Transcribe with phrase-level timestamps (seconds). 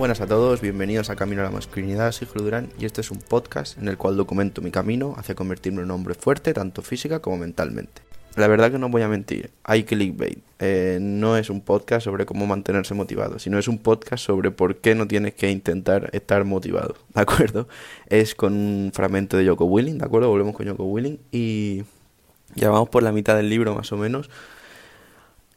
[0.00, 3.10] Buenas a todos, bienvenidos a Camino a la Masculinidad, soy Julio Durán y este es
[3.10, 6.80] un podcast en el cual documento mi camino hacia convertirme en un hombre fuerte, tanto
[6.80, 8.00] física como mentalmente.
[8.34, 10.38] La verdad que no voy a mentir, hay clickbait.
[10.58, 14.76] Eh, no es un podcast sobre cómo mantenerse motivado, sino es un podcast sobre por
[14.76, 17.68] qué no tienes que intentar estar motivado, ¿de acuerdo?
[18.06, 20.30] Es con un fragmento de Yoko Willing, ¿de acuerdo?
[20.30, 21.82] Volvemos con Yoko Willing y
[22.54, 24.30] ya vamos por la mitad del libro más o menos.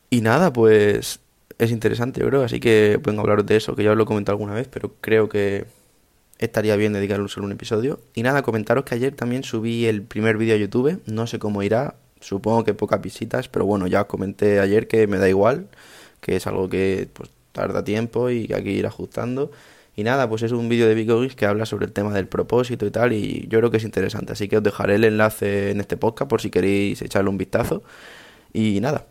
[0.10, 1.23] Y nada, pues
[1.64, 4.04] es interesante, yo creo, así que vengo a hablar de eso, que ya os lo
[4.04, 5.66] he comentado alguna vez, pero creo que
[6.40, 8.00] estaría bien dedicarle solo un episodio.
[8.14, 11.64] Y nada, comentaros que ayer también subí el primer vídeo a YouTube, no sé cómo
[11.64, 15.68] irá, supongo que pocas visitas, pero bueno, ya os comenté ayer que me da igual,
[16.22, 19.52] que es algo que pues tarda tiempo y que hay que ir ajustando.
[19.96, 22.86] Y nada, pues es un vídeo de Big que habla sobre el tema del propósito
[22.86, 25.80] y tal, y yo creo que es interesante, así que os dejaré el enlace en
[25.82, 27.84] este podcast por si queréis echarle un vistazo.
[28.54, 29.08] Y nada,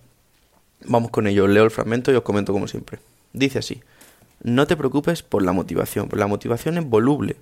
[0.87, 2.99] Vamos con ello, leo el fragmento y os comento como siempre.
[3.33, 3.83] Dice así,
[4.43, 7.37] no te preocupes por la motivación, la motivación es voluble,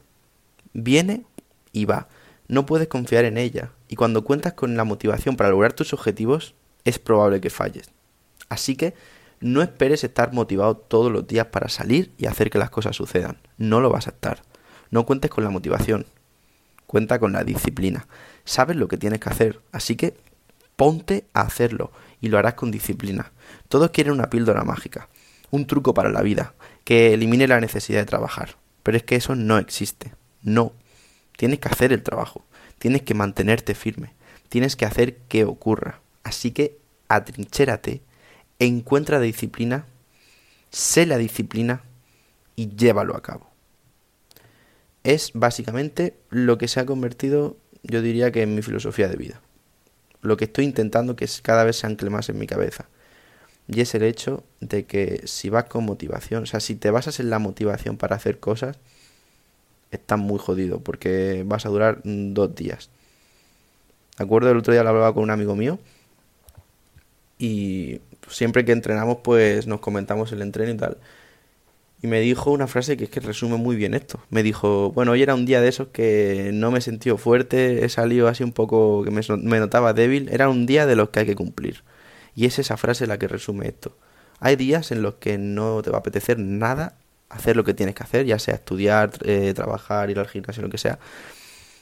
[0.73, 1.25] viene
[1.73, 2.09] y va,
[2.49, 6.55] no puedes confiar en ella, y cuando cuentas con la motivación para lograr tus objetivos,
[6.85, 7.91] es probable que falles.
[8.49, 8.95] Así que
[9.41, 13.39] no esperes estar motivado todos los días para salir y hacer que las cosas sucedan,
[13.57, 14.43] no lo vas a estar.
[14.91, 16.05] No cuentes con la motivación,
[16.87, 18.07] cuenta con la disciplina.
[18.45, 20.15] Sabes lo que tienes que hacer, así que
[20.81, 21.93] ponte a hacerlo
[22.23, 23.33] y lo harás con disciplina.
[23.69, 25.11] Todos quieren una píldora mágica,
[25.51, 28.57] un truco para la vida, que elimine la necesidad de trabajar.
[28.83, 30.15] Pero es que eso no existe.
[30.43, 30.73] No.
[31.37, 32.47] Tienes que hacer el trabajo.
[32.79, 34.15] Tienes que mantenerte firme.
[34.49, 36.01] Tienes que hacer que ocurra.
[36.23, 38.01] Así que atrinchérate,
[38.59, 39.85] encuentra disciplina,
[40.71, 41.83] sé la disciplina
[42.57, 43.51] y llévalo a cabo.
[45.05, 49.43] Es básicamente lo que se ha convertido, yo diría que en mi filosofía de vida
[50.23, 52.87] lo que estoy intentando que cada vez se ancle más en mi cabeza.
[53.69, 57.21] Y es el hecho de que si vas con motivación, o sea, si te basas
[57.21, 58.79] en la motivación para hacer cosas,
[59.91, 62.91] estás muy jodido porque vas a durar dos días.
[64.19, 64.51] ¿De acuerdo?
[64.51, 65.79] El otro día lo hablaba con un amigo mío
[67.39, 70.99] y siempre que entrenamos pues nos comentamos el entreno y tal.
[72.03, 74.21] Y me dijo una frase que es que resume muy bien esto.
[74.31, 77.85] Me dijo, bueno, hoy era un día de esos que no me he sentido fuerte,
[77.85, 80.29] he salido así un poco, que me, notaba débil.
[80.33, 81.85] Era un día de los que hay que cumplir.
[82.35, 83.97] Y es esa frase la que resume esto.
[84.41, 86.97] Hay días en los que no te va a apetecer nada
[87.29, 90.71] hacer lo que tienes que hacer, ya sea estudiar, eh, trabajar, ir al gimnasio, lo
[90.71, 90.99] que sea.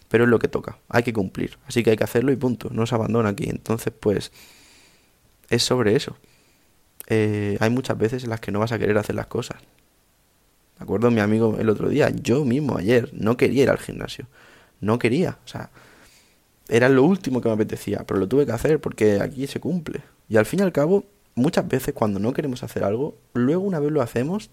[0.09, 1.59] Pero es lo que toca, hay que cumplir.
[1.67, 3.49] Así que hay que hacerlo y punto, no se abandona aquí.
[3.49, 4.33] Entonces, pues,
[5.49, 6.17] es sobre eso.
[7.07, 9.59] Eh, hay muchas veces en las que no vas a querer hacer las cosas
[10.79, 11.11] ¿De acuerdo?
[11.11, 14.27] Mi amigo el otro día, yo mismo ayer, no quería ir al gimnasio.
[14.81, 15.39] No quería.
[15.45, 15.71] O sea,
[16.69, 20.03] era lo último que me apetecía, pero lo tuve que hacer porque aquí se cumple.
[20.29, 23.81] Y al fin y al cabo, muchas veces cuando no queremos hacer algo, luego una
[23.81, 24.51] vez lo hacemos,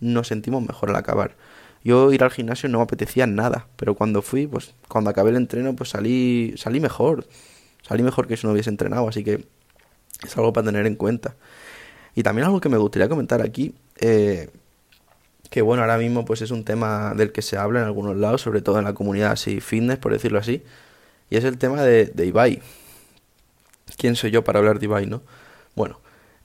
[0.00, 1.36] nos sentimos mejor al acabar.
[1.84, 5.36] Yo ir al gimnasio no me apetecía nada, pero cuando fui, pues cuando acabé el
[5.36, 7.26] entreno, pues salí, salí mejor.
[7.82, 9.46] Salí mejor que si no hubiese entrenado, así que
[10.24, 11.34] es algo para tener en cuenta.
[12.14, 14.50] Y también algo que me gustaría comentar aquí, eh,
[15.52, 18.40] que bueno, ahora mismo pues es un tema del que se habla en algunos lados,
[18.40, 20.62] sobre todo en la comunidad así fitness, por decirlo así,
[21.30, 22.62] y es el tema de, de Ibai.
[23.98, 25.22] ¿Quién soy yo para hablar de Ibai, no?
[25.74, 26.00] Bueno,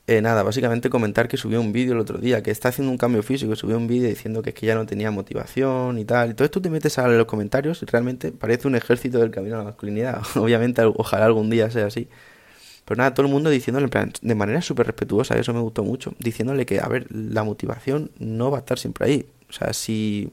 [0.07, 2.97] eh, nada, básicamente comentar que subió un vídeo el otro día, que está haciendo un
[2.97, 6.31] cambio físico, subió un vídeo diciendo que es que ya no tenía motivación y tal.
[6.31, 9.56] Y todo esto te metes a los comentarios y realmente parece un ejército del camino
[9.56, 10.22] a la masculinidad.
[10.35, 12.09] Obviamente, ojalá algún día sea así.
[12.88, 13.90] Pero nada, todo el mundo diciéndole,
[14.22, 18.50] de manera súper respetuosa, eso me gustó mucho, diciéndole que, a ver, la motivación no
[18.50, 19.25] va a estar siempre ahí.
[19.50, 20.31] O sea, si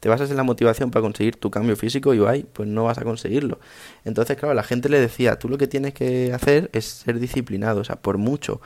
[0.00, 3.04] te basas en la motivación para conseguir tu cambio físico, y pues no vas a
[3.04, 3.60] conseguirlo.
[4.06, 7.82] Entonces, claro, la gente le decía, tú lo que tienes que hacer es ser disciplinado,
[7.82, 8.62] o sea, por mucho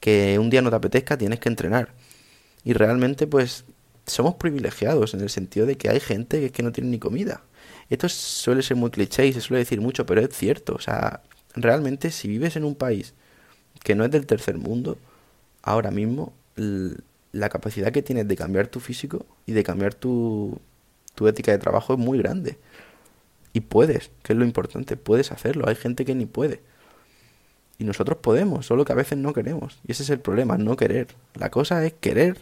[0.00, 1.90] que un día no te apetezca, tienes que entrenar.
[2.64, 3.66] Y realmente, pues,
[4.06, 7.42] somos privilegiados en el sentido de que hay gente que, que no tiene ni comida.
[7.90, 10.74] Esto suele ser muy cliché y se suele decir mucho, pero es cierto.
[10.74, 11.20] O sea,
[11.56, 13.14] realmente si vives en un país
[13.82, 14.98] que no es del tercer mundo,
[15.62, 16.32] ahora mismo
[17.32, 20.58] la capacidad que tienes de cambiar tu físico y de cambiar tu,
[21.14, 22.58] tu ética de trabajo es muy grande.
[23.52, 25.68] Y puedes, que es lo importante, puedes hacerlo.
[25.68, 26.60] Hay gente que ni puede.
[27.78, 29.78] Y nosotros podemos, solo que a veces no queremos.
[29.86, 31.08] Y ese es el problema, no querer.
[31.34, 32.38] La cosa es querer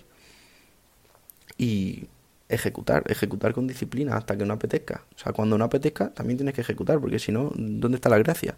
[1.56, 2.06] y
[2.48, 5.04] ejecutar, ejecutar con disciplina hasta que no apetezca.
[5.14, 8.18] O sea, cuando no apetezca, también tienes que ejecutar, porque si no, ¿dónde está la
[8.18, 8.56] gracia?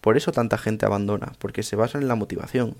[0.00, 2.76] Por eso tanta gente abandona, porque se basa en la motivación.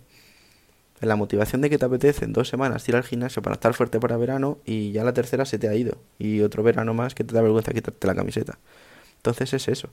[1.00, 3.74] En la motivación de que te apetece en dos semanas ir al gimnasio para estar
[3.74, 5.98] fuerte para verano y ya la tercera se te ha ido.
[6.18, 8.58] Y otro verano más que te da vergüenza quitarte la camiseta.
[9.18, 9.88] Entonces es eso.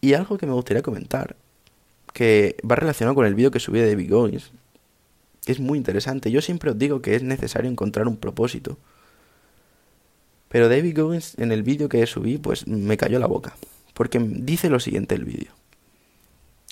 [0.00, 1.34] Y algo que me gustaría comentar,
[2.12, 4.12] que va relacionado con el vídeo que subí de Big
[5.46, 6.30] es muy interesante.
[6.30, 8.76] Yo siempre os digo que es necesario encontrar un propósito.
[10.48, 13.56] Pero David Goggins en el vídeo que subí, pues me cayó la boca.
[13.94, 15.52] Porque dice lo siguiente el vídeo.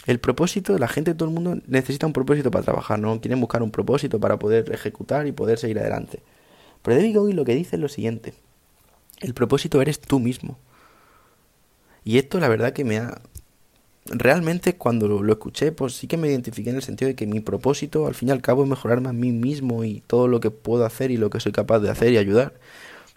[0.07, 3.21] El propósito, la gente, todo el mundo necesita un propósito para trabajar, ¿no?
[3.21, 6.21] Quieren buscar un propósito para poder ejecutar y poder seguir adelante.
[6.83, 8.33] Pero David Goggins lo que dice es lo siguiente.
[9.21, 10.59] El propósito eres tú mismo.
[12.05, 13.21] Y esto la verdad que me ha...
[14.05, 17.41] Realmente cuando lo, escuché, pues sí que me identifiqué en el sentido de que mi
[17.41, 20.53] propósito al fin y al cabo es mejorarme a mí mismo y todo lo que
[20.53, 22.55] puedo hacer y lo que soy capaz de hacer y ayudar.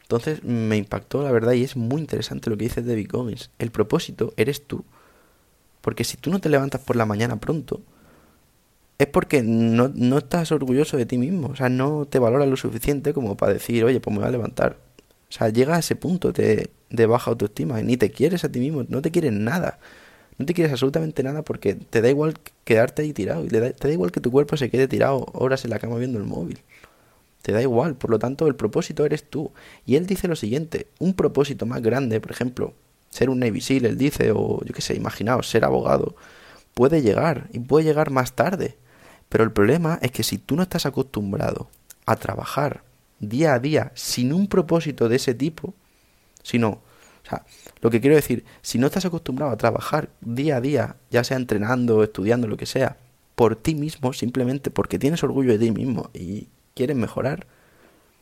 [0.02, 3.52] Entonces me impactó la verdad y es muy interesante lo que dice David Goggins.
[3.60, 4.84] El propósito eres tú.
[5.90, 7.82] Porque si tú no te levantas por la mañana pronto,
[9.00, 11.48] es porque no, no estás orgulloso de ti mismo.
[11.48, 14.32] O sea, no te valoras lo suficiente como para decir, oye, pues me voy a
[14.32, 14.78] levantar.
[15.30, 17.82] O sea, llega a ese punto de, de baja autoestima.
[17.82, 19.80] Ni te quieres a ti mismo, no te quieres nada.
[20.38, 23.44] No te quieres absolutamente nada porque te da igual quedarte ahí tirado.
[23.44, 26.20] Y te da igual que tu cuerpo se quede tirado horas en la cama viendo
[26.20, 26.60] el móvil.
[27.42, 29.52] Te da igual, por lo tanto el propósito eres tú.
[29.88, 32.76] Y él dice lo siguiente, un propósito más grande, por ejemplo,
[33.10, 36.16] ser un Navy SEAL, él dice, o yo qué sé, imaginaos, ser abogado,
[36.74, 38.78] puede llegar y puede llegar más tarde.
[39.30, 41.70] Pero el problema es que si tú no estás acostumbrado
[42.06, 42.84] a trabajar
[43.20, 45.74] día a día sin un propósito de ese tipo,
[46.42, 47.46] sino, o sea,
[47.82, 51.38] lo que quiero decir, si no estás acostumbrado a trabajar día a día, ya sea
[51.38, 52.98] entrenando, estudiando, lo que sea,
[53.36, 57.48] por ti mismo, simplemente porque tienes orgullo de ti mismo y quieres mejorar,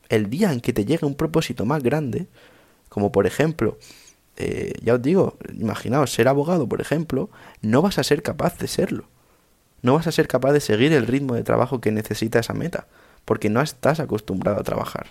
[0.09, 2.27] el día en que te llegue un propósito más grande,
[2.89, 3.77] como por ejemplo,
[4.37, 7.29] eh, ya os digo, imaginaos ser abogado, por ejemplo,
[7.61, 9.05] no vas a ser capaz de serlo.
[9.81, 12.87] No vas a ser capaz de seguir el ritmo de trabajo que necesita esa meta,
[13.25, 15.07] porque no estás acostumbrado a trabajar.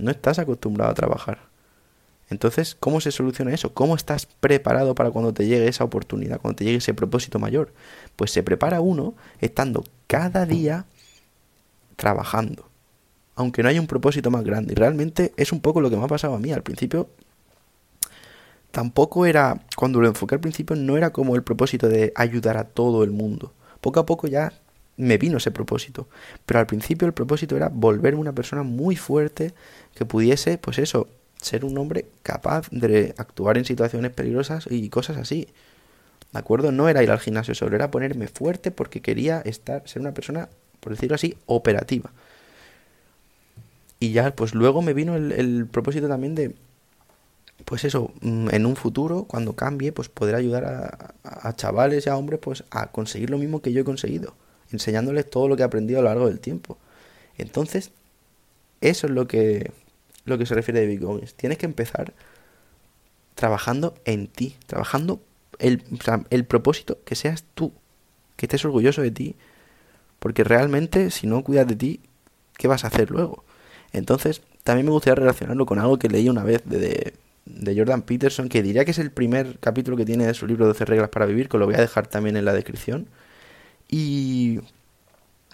[0.00, 1.38] No estás acostumbrado a trabajar.
[2.30, 3.74] Entonces, ¿cómo se soluciona eso?
[3.74, 7.72] ¿Cómo estás preparado para cuando te llegue esa oportunidad, cuando te llegue ese propósito mayor?
[8.16, 10.86] Pues se prepara uno estando cada día
[11.96, 12.68] trabajando.
[13.36, 14.72] Aunque no haya un propósito más grande.
[14.72, 16.52] Y realmente es un poco lo que me ha pasado a mí.
[16.52, 17.08] Al principio
[18.74, 22.64] tampoco era, cuando lo enfoqué al principio, no era como el propósito de ayudar a
[22.64, 23.52] todo el mundo.
[23.80, 24.52] Poco a poco ya
[24.96, 26.08] me vino ese propósito.
[26.44, 29.54] Pero al principio el propósito era volverme una persona muy fuerte
[29.94, 31.08] que pudiese, pues eso,
[31.40, 35.48] ser un hombre capaz de actuar en situaciones peligrosas y cosas así.
[36.32, 36.72] ¿De acuerdo?
[36.72, 40.48] No era ir al gimnasio solo, era ponerme fuerte porque quería estar, ser una persona
[40.84, 42.12] por decirlo así, operativa.
[43.98, 46.54] Y ya, pues luego me vino el, propósito también de,
[47.64, 52.10] pues eso, mm, en un futuro, cuando cambie, pues poder ayudar a, a, chavales y
[52.10, 54.34] a hombres, pues a conseguir lo mismo que yo he conseguido,
[54.70, 56.78] enseñándoles todo lo que he aprendido a lo largo del tiempo.
[57.38, 57.90] Entonces,
[58.80, 59.72] eso es lo que,
[60.24, 61.34] lo que se refiere a David Goggins.
[61.34, 62.12] Tienes que empezar
[63.34, 65.20] trabajando en ti, trabajando
[65.58, 65.82] el,
[66.30, 67.72] el propósito que seas tú,
[68.36, 69.36] que estés orgulloso de ti,
[70.18, 72.00] porque realmente, si no cuidas de ti,
[72.56, 73.44] ¿qué vas a hacer luego?
[73.92, 77.14] Entonces, también me gustaría relacionarlo con algo que leí una vez de, de
[77.46, 80.84] Jordan Peterson, que diría que es el primer capítulo que tiene de su libro 12
[80.84, 83.08] reglas para vivir, que lo voy a dejar también en la descripción.
[83.88, 84.60] Y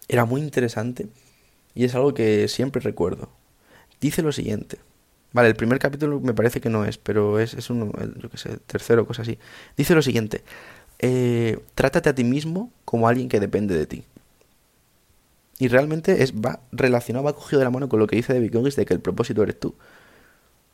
[0.08, 1.08] era muy interesante
[1.74, 3.30] y es algo que siempre recuerdo.
[4.00, 4.78] Dice lo siguiente.
[5.32, 8.36] Vale, el primer capítulo me parece que no es, pero es, es uno, yo qué
[8.36, 9.38] sé, tercero, cosa así.
[9.76, 10.42] Dice lo siguiente.
[10.98, 14.04] Eh, trátate a ti mismo como alguien que depende de ti.
[15.58, 18.52] Y realmente es, va relacionado, va cogido de la mano con lo que dice David
[18.52, 19.74] Goggins de que el propósito eres tú.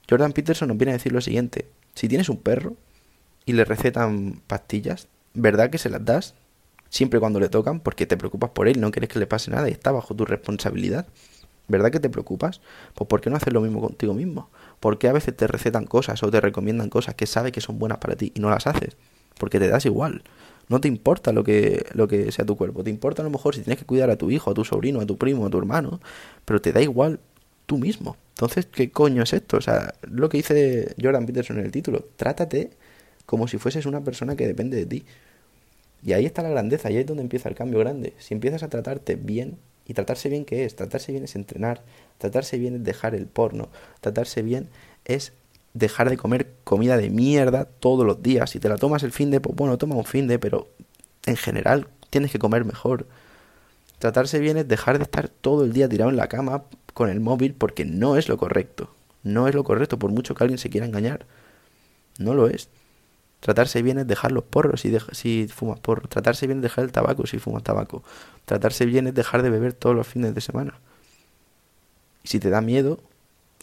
[0.08, 1.68] Jordan Peterson nos viene a decir lo siguiente.
[1.94, 2.74] Si tienes un perro
[3.44, 6.34] y le recetan pastillas, ¿verdad que se las das?
[6.88, 9.68] Siempre cuando le tocan, porque te preocupas por él, no quieres que le pase nada
[9.68, 11.06] y está bajo tu responsabilidad.
[11.68, 12.60] ¿Verdad que te preocupas?
[12.94, 14.50] Pues ¿por qué no hacer lo mismo contigo mismo?
[14.78, 17.78] ¿Por qué a veces te recetan cosas o te recomiendan cosas que sabes que son
[17.78, 18.96] buenas para ti y no las haces?
[19.36, 20.22] Porque te das igual.
[20.68, 22.84] No te importa lo que, lo que sea tu cuerpo.
[22.84, 25.00] Te importa a lo mejor si tienes que cuidar a tu hijo, a tu sobrino,
[25.00, 26.00] a tu primo, a tu hermano.
[26.44, 27.18] Pero te da igual
[27.66, 28.16] tú mismo.
[28.30, 29.56] Entonces, ¿qué coño es esto?
[29.56, 32.06] O sea, lo que dice Jordan Peterson en el título.
[32.16, 32.70] Trátate
[33.26, 35.04] como si fueses una persona que depende de ti.
[36.04, 38.14] Y ahí está la grandeza, y ahí es donde empieza el cambio grande.
[38.18, 40.74] Si empiezas a tratarte bien, y tratarse bien, ¿qué es?
[40.74, 41.82] Tratarse bien es entrenar,
[42.18, 43.68] tratarse bien es dejar el porno,
[44.00, 44.68] tratarse bien
[45.04, 45.32] es
[45.74, 48.50] dejar de comer comida de mierda todos los días.
[48.50, 50.68] Si te la tomas el fin de, pues bueno, toma un fin de, pero
[51.26, 53.06] en general tienes que comer mejor.
[53.98, 57.20] Tratarse bien es dejar de estar todo el día tirado en la cama con el
[57.20, 58.90] móvil porque no es lo correcto.
[59.22, 61.26] No es lo correcto por mucho que alguien se quiera engañar.
[62.18, 62.68] No lo es.
[63.40, 66.08] Tratarse bien es dejar los porros si, si fumas porro.
[66.08, 68.02] Tratarse bien es dejar el tabaco si fumas tabaco.
[68.44, 70.78] Tratarse bien es dejar de beber todos los fines de semana.
[72.22, 73.00] Y si te da miedo,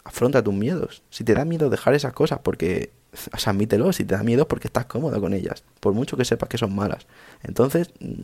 [0.03, 1.03] afronta tus miedos.
[1.09, 2.91] Si te da miedo dejar esas cosas, porque,
[3.45, 6.57] admítelo, si te da miedo porque estás cómodo con ellas, por mucho que sepas que
[6.57, 7.07] son malas.
[7.41, 8.23] Entonces, mm,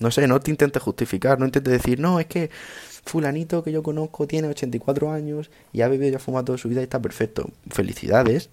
[0.00, 2.50] No sé, no te intentes justificar, no intentes decir, no, es que
[3.04, 6.68] fulanito que yo conozco tiene 84 años y ha bebido y ha fumado toda su
[6.68, 7.50] vida y está perfecto.
[7.70, 8.50] Felicidades,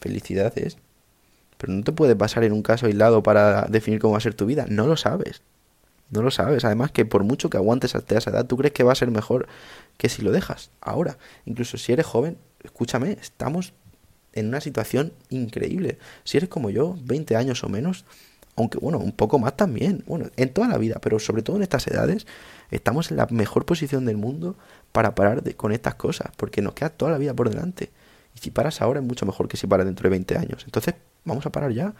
[0.00, 0.76] felicidades.
[1.56, 4.34] Pero no te puedes basar en un caso aislado para definir cómo va a ser
[4.34, 4.66] tu vida.
[4.68, 5.42] No lo sabes.
[6.10, 6.64] No lo sabes.
[6.64, 9.10] Además que por mucho que aguantes hasta esa edad, tú crees que va a ser
[9.10, 9.48] mejor
[9.96, 11.18] que si lo dejas ahora.
[11.46, 13.72] Incluso si eres joven, escúchame, estamos
[14.32, 15.98] en una situación increíble.
[16.24, 18.04] Si eres como yo, 20 años o menos,
[18.58, 21.62] aunque bueno, un poco más también, bueno, en toda la vida, pero sobre todo en
[21.62, 22.26] estas edades,
[22.70, 24.56] estamos en la mejor posición del mundo
[24.90, 27.90] para parar de, con estas cosas, porque nos queda toda la vida por delante.
[28.34, 30.62] Y si paras ahora es mucho mejor que si paras dentro de 20 años.
[30.64, 31.94] Entonces, vamos a parar ya.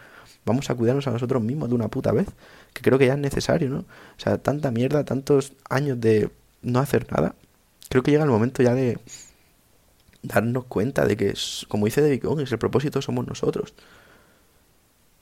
[0.45, 2.27] Vamos a cuidarnos a nosotros mismos de una puta vez,
[2.73, 3.79] que creo que ya es necesario, ¿no?
[3.79, 3.85] O
[4.17, 6.29] sea, tanta mierda, tantos años de
[6.61, 7.35] no hacer nada.
[7.89, 8.99] Creo que llega el momento ya de
[10.23, 11.33] darnos cuenta de que,
[11.69, 13.73] como dice David Goggins, el propósito somos nosotros.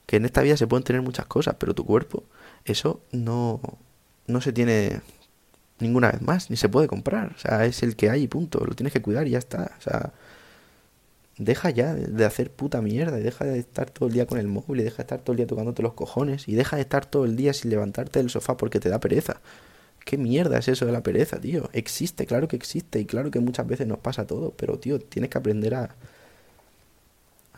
[0.08, 2.24] Que en esta vida se pueden tener muchas cosas, pero tu cuerpo,
[2.64, 3.60] eso no,
[4.26, 5.02] no se tiene
[5.80, 7.32] ninguna vez más, ni se puede comprar.
[7.36, 8.64] O sea, es el que hay y punto.
[8.64, 9.72] Lo tienes que cuidar y ya está.
[9.78, 10.14] O sea,
[11.36, 14.48] deja ya de hacer puta mierda y deja de estar todo el día con el
[14.48, 17.04] móvil y deja de estar todo el día tocándote los cojones y deja de estar
[17.06, 19.40] todo el día sin levantarte del sofá porque te da pereza.
[20.04, 21.68] ¿Qué mierda es eso de la pereza, tío?
[21.74, 25.30] Existe, claro que existe y claro que muchas veces nos pasa todo, pero tío, tienes
[25.30, 25.94] que aprender a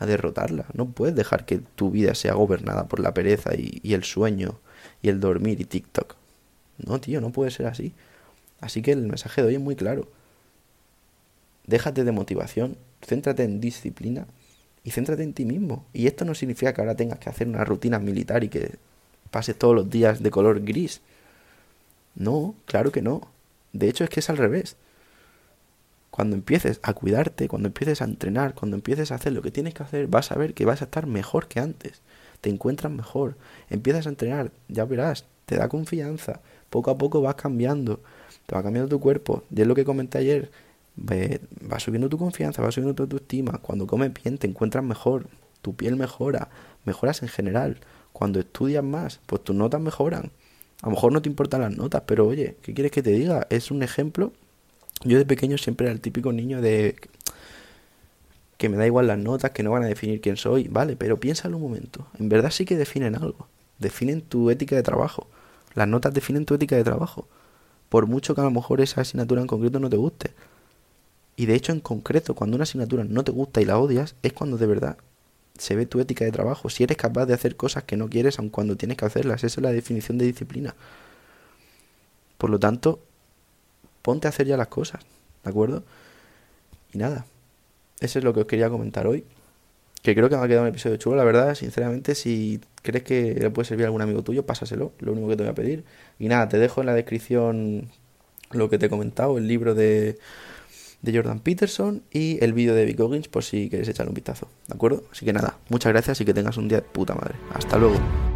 [0.01, 0.65] a derrotarla.
[0.73, 4.59] No puedes dejar que tu vida sea gobernada por la pereza y, el sueño
[5.03, 6.15] y el dormir y TikTok.
[6.79, 7.93] No, tío, no puede ser así.
[8.61, 10.07] Así que el mensaje de hoy es muy claro.
[11.67, 14.25] Déjate de motivación, céntrate en disciplina
[14.83, 15.85] y céntrate en ti mismo.
[15.93, 18.77] Y esto no significa que ahora tengas que hacer una rutina militar y que
[19.29, 21.01] pases todos los días de color gris.
[22.15, 23.29] No, claro que no.
[23.71, 24.77] De hecho es que es al revés.
[26.11, 29.73] Cuando empieces a cuidarte, cuando empieces a entrenar, cuando empieces a hacer lo que tienes
[29.73, 32.01] que hacer, vas a ver que vas a estar mejor que antes.
[32.41, 33.37] Te encuentras mejor.
[33.69, 36.41] Empiezas a entrenar, ya verás, te da confianza.
[36.69, 38.01] Poco a poco vas cambiando.
[38.45, 39.43] Te va cambiando tu cuerpo.
[39.55, 40.51] Y es lo que comenté ayer.
[40.99, 43.59] Va subiendo tu confianza, va subiendo tu autoestima.
[43.59, 45.27] Cuando comes bien, te encuentras mejor.
[45.61, 46.49] Tu piel mejora.
[46.83, 47.77] Mejoras en general.
[48.11, 50.31] Cuando estudias más, pues tus notas mejoran.
[50.81, 53.47] A lo mejor no te importan las notas, pero oye, ¿qué quieres que te diga?
[53.49, 54.33] Es un ejemplo.
[55.03, 56.95] Yo de pequeño siempre era el típico niño de
[58.57, 61.19] que me da igual las notas, que no van a definir quién soy, vale, pero
[61.19, 62.05] piénsalo un momento.
[62.19, 63.47] En verdad sí que definen algo.
[63.79, 65.25] Definen tu ética de trabajo.
[65.73, 67.27] Las notas definen tu ética de trabajo.
[67.89, 70.31] Por mucho que a lo mejor esa asignatura en concreto no te guste.
[71.35, 74.33] Y de hecho, en concreto, cuando una asignatura no te gusta y la odias, es
[74.33, 74.97] cuando de verdad
[75.57, 76.69] se ve tu ética de trabajo.
[76.69, 79.43] Si eres capaz de hacer cosas que no quieres, aun cuando tienes que hacerlas.
[79.43, 80.75] Esa es la definición de disciplina.
[82.37, 82.99] Por lo tanto,
[84.01, 85.01] ponte a hacer ya las cosas.
[85.43, 85.83] ¿De acuerdo?
[86.93, 87.25] Y nada.
[87.99, 89.25] Eso es lo que os quería comentar hoy.
[90.01, 91.55] Que creo que me ha quedado un episodio chulo, la verdad.
[91.55, 94.93] Sinceramente, si crees que le puede servir a algún amigo tuyo, pásaselo.
[94.99, 95.83] Lo único que te voy a pedir.
[96.19, 97.91] Y nada, te dejo en la descripción
[98.51, 100.17] lo que te he comentado, el libro de
[101.01, 104.47] de Jordan Peterson y el vídeo de Vic Goggins por si queréis echar un vistazo,
[104.67, 105.03] ¿de acuerdo?
[105.11, 107.35] Así que nada, muchas gracias y que tengas un día de puta madre.
[107.53, 108.30] Hasta luego.